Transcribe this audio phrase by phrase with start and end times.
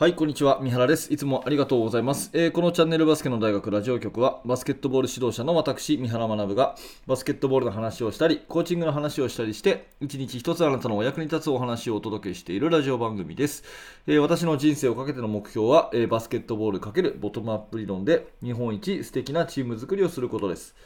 [0.00, 0.60] はい、こんにちは。
[0.62, 1.12] 三原です。
[1.12, 2.30] いつもありがとうございます。
[2.32, 6.76] えー、このチャンネルバスケの大学ラジオ局は、バスケットボール指導者の私、三原学が、
[7.08, 13.64] バスケットボールの話をしたり、コーチングの話をしたりして、一日一つあなたのお役に立つお話をお届けしているラジオ番組です。
[14.06, 20.76] えー、私の人生をかけての目標は、えー、バスケットボール×ボトムアップ理論で、日本一素敵なチーム作りをすることです。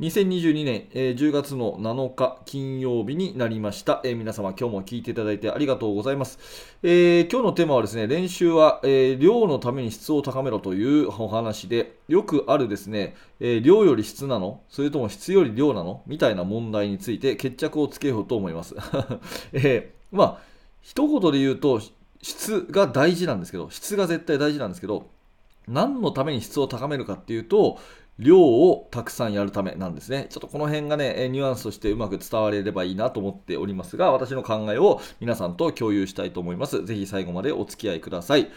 [0.00, 6.40] 2022年、えー、10月の7日金曜日になりました、えー、皆様今日も聞いていただいてありがとうございます、
[6.82, 18.74] えー、今日のテーマはですね練習は、え量のために質を高めろというお話でよくあるですね、え量より質なのそれとも質より量なのみたいな問題について決着をつけようと思います、
[19.54, 20.38] えまあ
[20.82, 21.80] 一言で言うと
[22.20, 25.06] 質が大事なんですけど質が絶対大事なんですけど
[25.68, 27.78] 何のために質を高めるかっていうと
[28.18, 30.26] 量をたくさんやるためなんですね。
[30.30, 36.84] ちょっとこの辺がね、ニュアンスとしてうまく伝われればいいなと思っておりますが、私の考えを皆さんと共有したいと思います。
[36.84, 38.50] ぜひ最後までお付き合いください。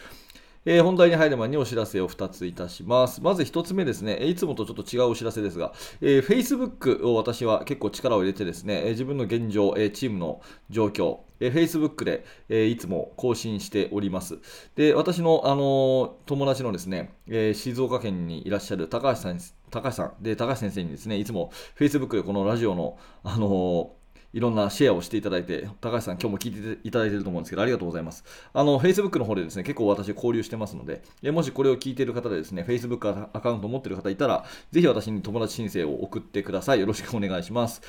[0.70, 3.22] えー、本題に入る前にお知らせを2ついたします。
[3.22, 14.40] まず1つ目ですね、いつもとちょっと違うお知らせですが、えー、Facebook を私は結構力を入れてですね、自分の現状、チームの状況、え Facebook で、えいつも更新しております。
[14.74, 23.92] で、私の、あの友達のですね、え静岡県にいらっしゃる高橋さん高橋さんで高橋先生にですねいつも Facebook でこのラジオの、あの
[24.34, 28.24] いろんなシェアをしていただいて、高橋さん、今日も聞いていただいていると思うんですけど、ありがとうございます。
[28.52, 36.80] あの、Facebook の方でですね、結構私交流してますので、えもしこれを聞いている方でですね、Facebook アカウントを持っている方いたら、ぜひ私に友達申請を送ってください。
[36.80, 37.80] よろしくお願いします。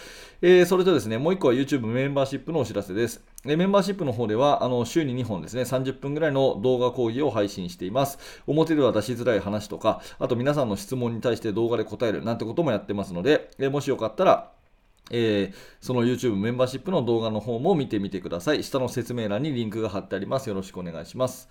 [0.42, 3.22] えー、それとですね、もう1個は YouTube メンバーシップのお知らせです。
[3.46, 8.18] えメンバーシップの方では、あの週に2本ですね、30分ぐらいの動画講義を配信しています。
[8.48, 14.52] 表では出しづらい話とか、あと皆さんの質問に対して動画で答えるなんてこともやってますので、えもしよかったら、
[15.10, 18.64] えー、その YouTube メンバーシップの動画の方も見てみてください。
[18.64, 20.50] 下の説明欄にリンクが貼ってあります。
[20.50, 21.50] よろしくお願いします。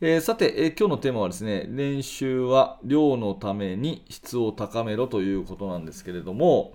[0.00, 6.74] えー、さて、えー、今日のテーマはですね、練習は量のために質を高めろということなんですけれども、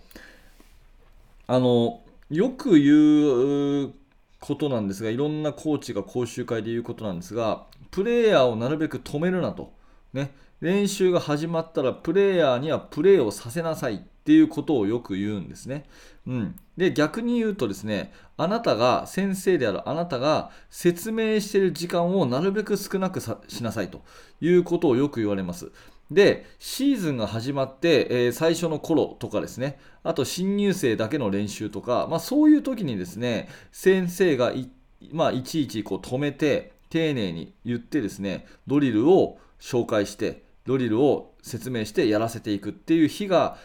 [1.47, 3.93] あの、よく言う
[4.39, 9.73] ことなんですが、いろんなコーチが講習会で言うことなんですが、プレイヤーをなるべく止めるなと。
[10.13, 10.31] ね、
[10.61, 15.85] 練習が始まったらプレイヤーにはプレーをさせなさいっていうことをよく言うんですね。
[16.27, 24.03] うん、で逆に言うとですねあなたが先生であるあなたが説明している時間をなるべく少なくしなさいと
[24.39, 25.71] いうことをよく言われます。
[26.11, 34.69] で、シーズンが始まって、えー、最初の頃とかですね、あと新入生だけの練習とか、まあ、そういう時にですね、先生がい,、
[35.11, 43.57] まあ、いちいちこう止めて、丁寧に言ってですね、ドリルを紹介して、ドリルを説明してやらせていくっていう日が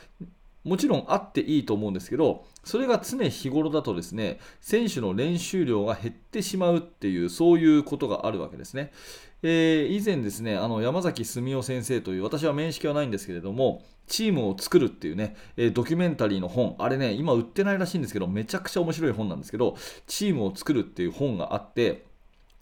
[0.64, 8.90] もちろんあっていいと思うんですけど、それが常日頃だとですね、選手の練習量が減ってしまうっていう、そういうことがあるわけですね。
[9.42, 19.76] えー、以前ですね、あの山崎澄夫先生という、私は面識はないんですけれども、チームを作るっていうね、えー、ドキュメンタリーの本、あれね、今売ってないらしいんですけど、めちゃくちゃ面白い本なんですけど、
[20.06, 22.06] チームを作るっていう本があって、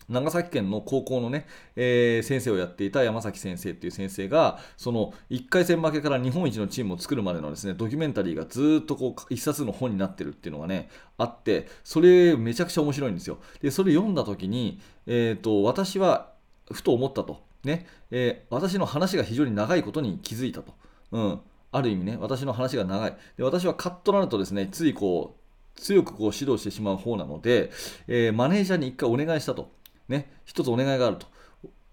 [0.09, 1.47] 長崎県の高校のね、
[1.77, 13.39] えー、先生をやっていた山崎先生っていう先生がその1回戦負けから日本一のチームを作るまでのですねドキュメンタリーがずっとこう1冊の本になってるっていうのがねあってそれめちゃくちゃ面白いんですよ。
[13.61, 16.33] でそれ読んだ時に、えーと、私は
[16.71, 17.41] ふと思ったと。
[17.65, 20.75] ね、えー、私の話が非常に長いことに気づいたと、
[21.13, 21.41] うん、
[21.71, 23.17] ある意味ね私の話が長い。
[23.37, 27.71] で私はカットなるとですねついこう強くこう指導してしまう方なので、
[28.09, 29.71] えー、マネージャーに1回お願いしたと。
[30.09, 31.27] ね、一つお願いがあると。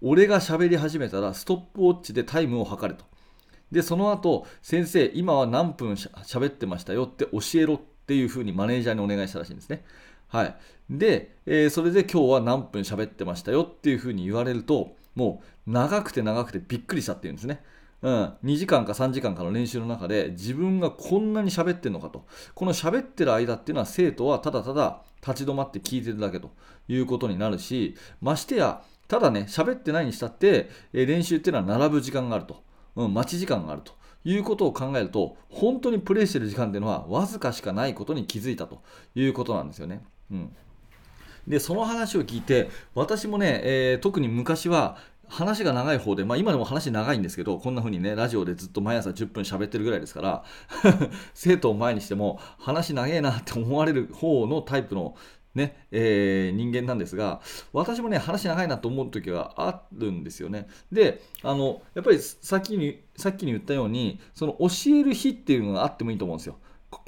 [0.02, 3.04] 俺が喋り始めたらストップウォッチでタイムを測れと。
[3.70, 9.84] で、その後、先生、今は何分しゃべってましたよって教えろっていうふうにマネージャーにお願いしたらしいんですね。
[10.28, 10.56] はい。
[10.88, 17.62] で、えー、それで今日は何分喋ってましたよっていうふうに言われると、もう長くて長くてびっくりしたっていうんですね。
[18.02, 26.50] うん、2時間か3時間かの練習の中で自分がこんなに喋ってるのかとこの喋ってる間っていうのは生徒はただただ立ち止まって聞いてるだけと
[26.88, 32.62] いうことになるしましてやただね喋ってないにしたって、え練習っていうのは並ぶ時間があると、
[32.94, 33.92] うん、待ち時間があると
[34.24, 38.82] いうことを考えると本当にプレイしてる時間っていうのはわずかしかないことに気づいたと
[39.16, 40.04] いうことなんですよね。
[40.30, 40.56] うん
[41.48, 44.98] でその話を聞いて私もね、えー、特に昔は
[45.30, 50.44] 話が長い方で、まあ、今でも話長いんですけどこんな風にねラジオでずっと毎朝10分喋ってるぐらいですから
[51.32, 55.16] 生徒を前にしても話長えなって思われる方のタイプの
[55.54, 57.40] ねえー、人間なんですが
[57.72, 60.68] 私もね話長いなと思う時があるんですよね。
[60.92, 66.56] であのやっぱりさっきにさっきに言ったようにその教える日っていうのがあってもいいと思うんですよ。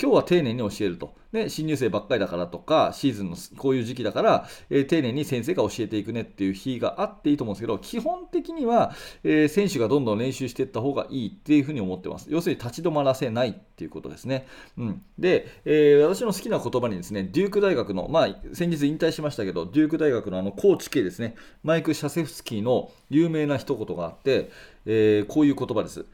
[0.00, 1.14] 今日は丁寧に教えると。
[1.32, 8.94] ね、新入生ばっかりだからとか、シーズンのこういう時期だから、えー、丁寧に先生が教えていくねっていう日があっていいと思うんですけど、基本的には、
[9.24, 12.26] えー、選手がどんどん練習していった方がいいっていうふうに思ってます。
[12.30, 14.46] 要するに立ち止まらせないっていうことですね。
[14.76, 24.50] うん、で、えー、私の好きな言葉にですね、デューク大学の、まあ、先日引退しましたけど、デューク大学のあのコーチ系ですね、マイク・シャセフスキーの有名な一言があって、
[24.84, 26.04] えこういう言葉です。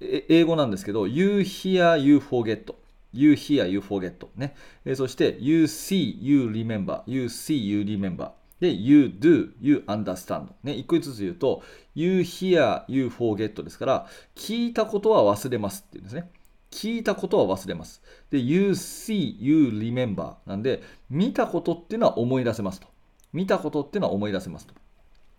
[0.00, 2.74] 英語なんですけど、You hear, you forget.
[3.12, 4.14] You hear, you forget.
[4.36, 4.54] ね。
[4.84, 7.02] えそして、You see, you remember.
[7.06, 8.30] You see, you remember.
[8.60, 10.48] で、You do, you understand.
[10.62, 10.74] ね。
[10.74, 11.62] 一個ずつ言うと、
[11.94, 16.30] You hear, you forget ですから、聞いたことは忘れますっていうんですね。
[16.70, 18.00] 聞いたことは忘れます。
[18.30, 22.88] で、You see, you remember なんで、見たことっていうのは思い出せますと。
[23.32, 24.74] 見たことっていうのは思い出せますと。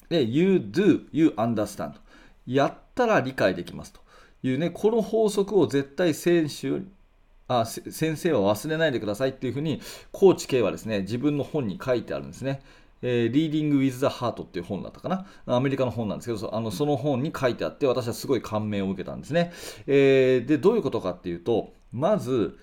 [0.09, 1.93] で、You do, you understand
[2.45, 4.01] やったら理解できますと
[4.43, 6.81] いうね、この法則を絶対選手
[7.47, 12.61] あ先生は忘れないでくださいっていうふうに、コーチ K はですね、自分の本に書いてあるんですね。
[13.01, 15.25] えー、Reading with the Heart っていう本だったかな。
[15.47, 19.51] アメリカの本なんですけど、あのその本に書いてあって、私はすごい感銘を受けたんですね。
[19.87, 22.57] えー、で、どういうことかっていうと、まず、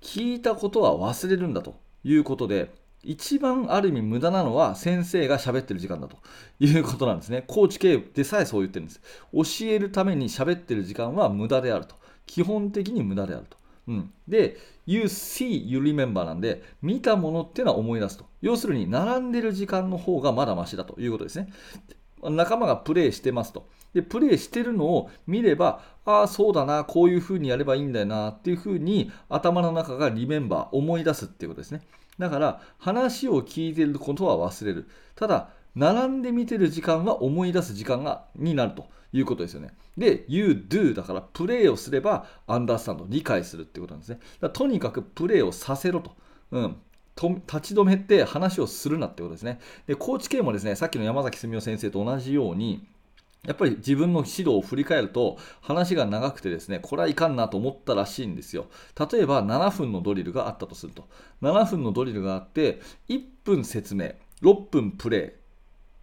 [0.00, 2.70] 聞いたことは忘れるんだということで、
[3.02, 6.16] 一番ある意味無駄なのは先生が喋ってる時間だと
[6.58, 7.44] いうことなんですね。
[7.46, 9.00] コーチ系でさえそう言ってるんです。
[9.32, 11.94] 教えるために喋ってる時間は無駄であると。
[12.26, 13.56] 基本的に無駄であると。
[13.88, 14.56] うん、で、
[14.86, 18.26] You see, you remember なんで、見たものっていうのは思い出すと。
[18.40, 21.52] 要するに、並んでる時間の方がまだマシだということですね。
[22.22, 23.68] 仲間がプレイしてますと。
[23.94, 31.82] で、プレイしてるのを見れば、ああ、そうだな、こういうふうにやればいいんだよな、っていうふうに頭の中がリメンバー、思い出すっていうことですね。
[32.18, 34.88] だから話を聞いてることは忘れる。
[35.14, 39.74] ただ、並んで見てる時間は思い出す時間がになるということですよね。
[39.96, 44.20] で、you do だからプレイをすれば understand 理解するってことなんですね。
[44.40, 46.12] だとにかくプレイをさせろと。
[46.50, 46.76] うん。
[47.14, 49.58] と立ち止めて話をするなってことですね。
[49.86, 52.86] で、コーチ系もですね、さっきの山崎澄夫先生と同じように、
[53.44, 58.66] やっぱり自分の指導を振り返ると話が長くてですね、これはいかんなと思ったらしいんですよ。
[59.10, 61.08] 例えば7分のドリルがあったとすると。
[61.42, 65.46] 7分のドリルがあって、1分説明、6分プレイ、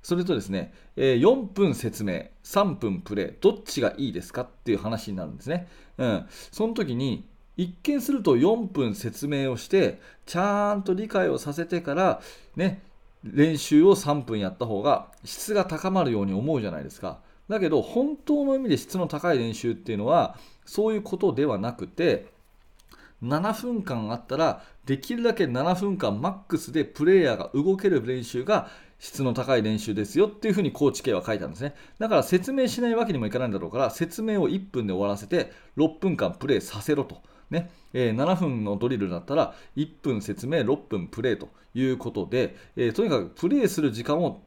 [0.03, 5.67] それとですね、4分説明、3分プレイ、どっちがいいですかっていう話になるんですね。
[5.97, 6.25] うん。
[6.51, 7.25] その時に、
[7.55, 12.21] 一見すると4分説明をして、ちゃんと理解をさせてから、
[12.55, 12.81] ね、
[13.23, 17.19] 練習を3分やった方が質が高まるように思うじゃないですか。
[17.49, 22.27] だけど本当の意味で質の高い練習っていうのはそういうことではなくて
[23.23, 31.75] 7分間あったらできるだけ7分間マックスでプレイヤーが動ける練習が質の高い練習ですよっていうふうにコーチ系は書いたんですね。
[31.99, 37.21] だから説明しないわけにもいかないんだろうから説明を1分で終わらせて6分間プレイさせろと。
[37.53, 37.71] ね。
[37.93, 44.41] えー、7分のドリルだったら1分説明6分プレイということで、えー、とにかくプレイする時間を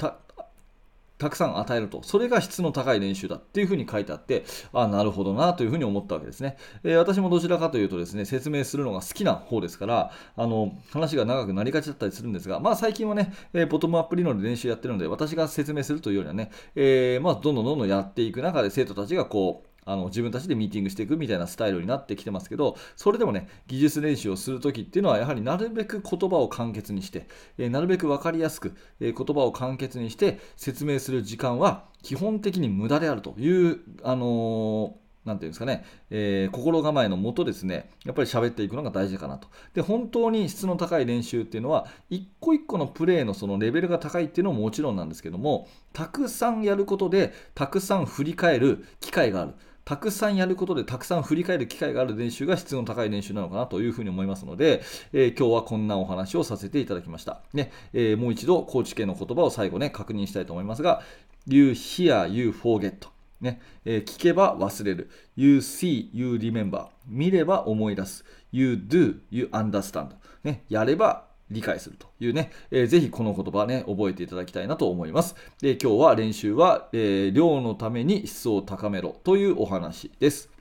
[1.19, 4.45] たくさん与えると、それが質の高い練習だっていうふうに書いてあって、
[4.75, 39.49] あなるほどなというふうに思ったわけですね、えー、私もどちらかというとですね、説明するのが好きな方ですから、あの話が長くなりがちだったりするんですが、まあ最近はね、えー、ボトムアップ理論で練習やってるので、私が説明するというよりはね、えー、まあどんどんどんどんやっていく中で生徒たちがこう、あの自分たちでミーティングしていくみたいなスタイルになってきてますけど、それでもね、技術練習をするときっていうのは、やはりなるべく言葉を簡潔にして、え、なるべく分かりやすく、え、言葉を簡潔にして説明する時間は基本的に無駄であるという、あのーなんていうんですかね、えー、心構えのもとですね、やっぱり喋っていくのが大事かなと。
[39.75, 49.55] で、本当に質の高い練習っていうのは、一個一個のプレーのそのレベルが高いっていうのももちろんなんですけども、たくさんやることで、たくさん振り返る機会がある。
[49.87, 57.41] たくさんやることでたくさん振り返る機会がある練習が質の高い練習なのかなというふうに思いますので、えー、今日はこんなお話をさせていただきました。
[57.55, 61.03] ねえー、もう一度、コーチ系の言葉を最後ね、確認したいと思いますが、
[61.47, 62.95] You hear, you forget.
[63.41, 65.09] ねえー、聞けば忘れる。
[65.37, 66.89] You see, you remember.
[67.07, 68.25] 見れば思い出す。
[68.51, 70.17] You do, you understand.
[70.43, 75.37] ね、やれば理解するというね、えー、ぜひこの言葉ね、覚えていただきたいなと思います。
[75.61, 80.57] で今日は練習は、えー、量のために質を高めろというお話です。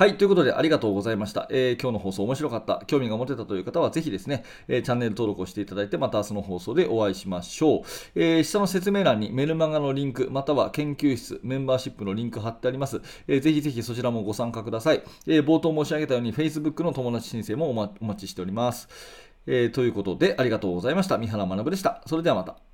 [0.00, 1.46] はい、ということでありがとうございました。
[1.50, 7.80] えー、今日の放送面白かった、興味が持てたという方はぜひですね、えー、チャンネル登録をしていただいて、また明日の放送でお会いしましょう。
[8.14, 13.02] えー、下の説明欄にメルマガのリンク、または研究室、メンバーシップのリンク貼ってあります。
[13.28, 15.02] えー、ぜひぜひそちらもご参加ください。
[15.26, 18.88] え冒頭申し上げたように Facebook の友達申請もお,、ま、お待ちしております。
[19.52, 21.18] えー、ということで、ありがとうございました。
[21.18, 22.02] 三原学でした。
[22.06, 22.69] それではまた。